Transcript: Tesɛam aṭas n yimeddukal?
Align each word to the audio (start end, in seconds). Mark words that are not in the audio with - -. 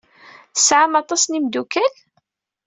Tesɛam 0.55 0.93
aṭas 1.01 1.21
n 1.25 1.35
yimeddukal? 1.35 1.93